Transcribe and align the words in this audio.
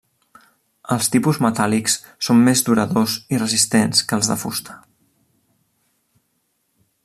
Els 0.93 1.09
tipus 1.15 1.39
metàl·lics 1.45 1.97
són 2.27 2.41
més 2.47 2.63
duradors 2.69 3.19
i 3.37 3.41
resistents 3.43 4.03
que 4.11 4.19
els 4.21 4.31
de 4.33 4.39
fusta. 4.45 4.81